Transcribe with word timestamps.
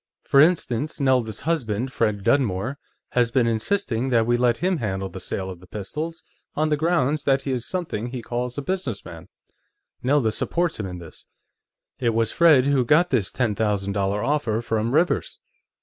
For 0.23 0.41
instance, 0.41 0.99
Nelda's 0.99 1.41
husband, 1.41 1.93
Fred 1.93 2.23
Dunmore, 2.23 2.79
has 3.09 3.29
been 3.29 3.45
insisting 3.45 4.09
that 4.09 4.25
we 4.25 4.35
let 4.35 4.57
him 4.57 4.77
handle 4.77 5.09
the 5.09 5.19
sale 5.19 5.51
of 5.51 5.59
the 5.59 5.67
pistols, 5.67 6.23
on 6.55 6.69
the 6.69 6.75
grounds 6.75 7.21
that 7.21 7.41
he 7.43 7.51
is 7.51 7.67
something 7.67 8.07
he 8.07 8.23
calls 8.23 8.57
a 8.57 8.63
businessman. 8.63 9.27
Nelda 10.01 10.31
supports 10.31 10.79
him 10.79 10.87
in 10.87 10.97
this. 10.97 11.27
It 11.99 12.15
was 12.15 12.31
Fred 12.31 12.65
who 12.65 12.83
got 12.83 13.11
this 13.11 13.31
ten 13.31 13.53
thousand 13.53 13.93
dollar 13.93 14.23
offer 14.23 14.59
from 14.63 14.91
Rivers. 14.91 15.37